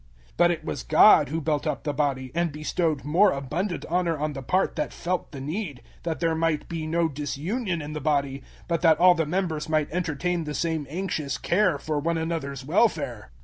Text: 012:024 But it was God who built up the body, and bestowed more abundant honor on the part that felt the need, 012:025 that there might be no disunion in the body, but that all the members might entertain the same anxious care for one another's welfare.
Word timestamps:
012:024 0.29 0.37
But 0.37 0.49
it 0.51 0.65
was 0.65 0.81
God 0.81 1.29
who 1.29 1.41
built 1.41 1.67
up 1.67 1.83
the 1.83 1.93
body, 1.93 2.31
and 2.33 2.51
bestowed 2.51 3.03
more 3.03 3.31
abundant 3.31 3.85
honor 3.87 4.17
on 4.17 4.33
the 4.33 4.41
part 4.41 4.75
that 4.75 4.91
felt 4.91 5.31
the 5.31 5.39
need, 5.39 5.83
012:025 5.97 6.03
that 6.05 6.19
there 6.19 6.33
might 6.33 6.67
be 6.67 6.87
no 6.87 7.07
disunion 7.07 7.83
in 7.83 7.93
the 7.93 8.01
body, 8.01 8.41
but 8.67 8.81
that 8.81 8.97
all 8.97 9.13
the 9.13 9.27
members 9.27 9.69
might 9.69 9.91
entertain 9.91 10.45
the 10.45 10.55
same 10.55 10.87
anxious 10.89 11.37
care 11.37 11.77
for 11.77 11.99
one 11.99 12.17
another's 12.17 12.65
welfare. 12.65 13.29